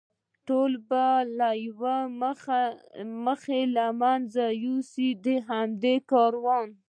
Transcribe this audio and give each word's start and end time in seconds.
ټول 0.47 0.71
به 0.89 1.05
له 1.37 1.49
یوې 1.67 1.99
مخې 3.25 3.61
له 3.75 3.85
منځه 4.01 4.45
یوسي، 4.65 5.09
د 5.25 5.27
همدې 5.49 5.95
کاروان. 6.11 6.67